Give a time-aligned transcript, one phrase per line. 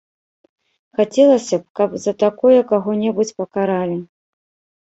[1.01, 3.97] Хацелася б, каб за такое каго-небудзь пакаралі.